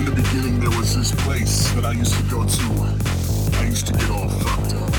[0.00, 3.58] In the beginning, there was this place that I used to go to.
[3.58, 4.90] I used to get all fucked up.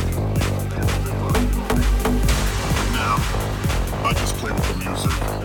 [2.93, 3.15] Now,
[4.08, 5.41] I just play with the music.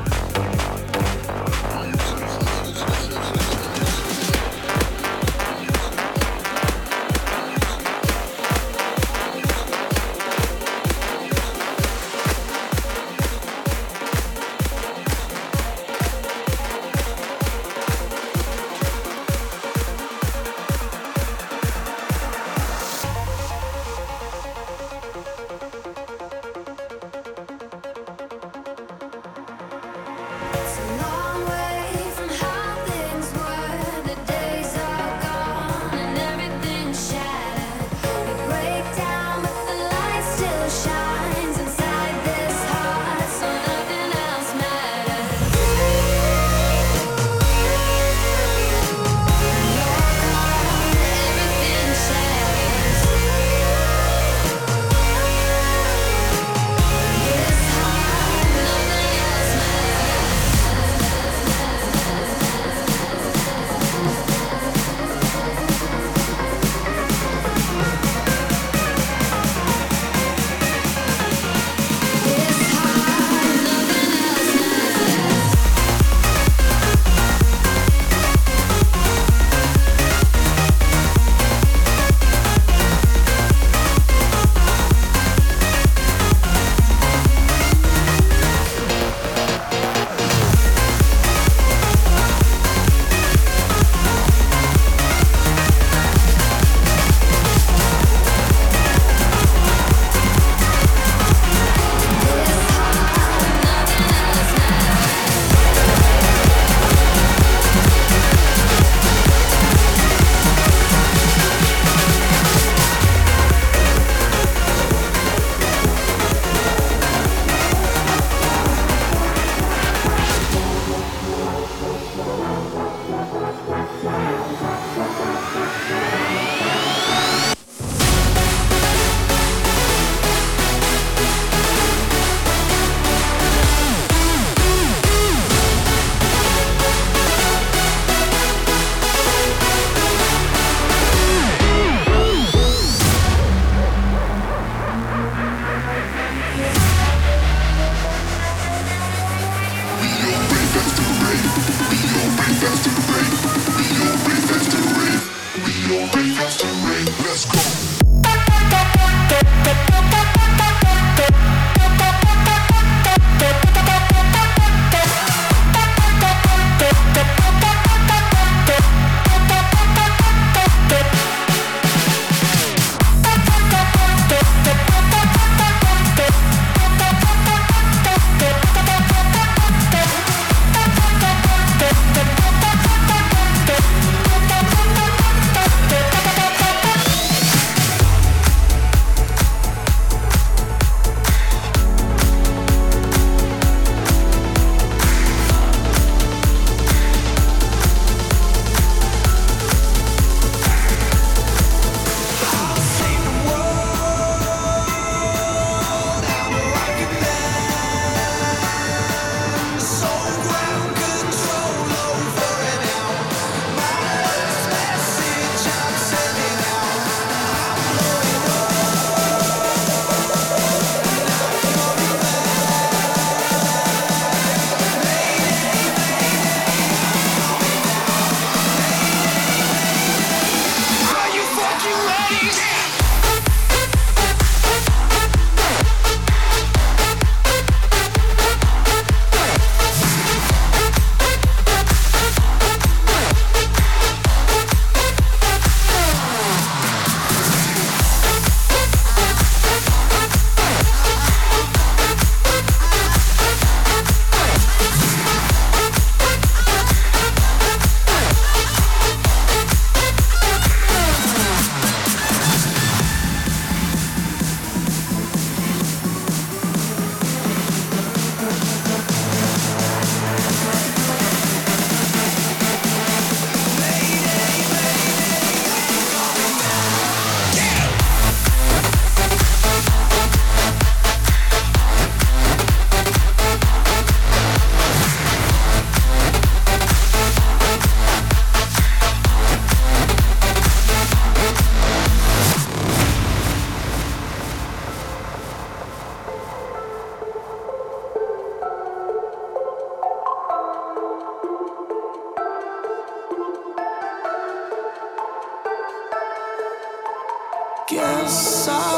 [308.27, 308.96] Hands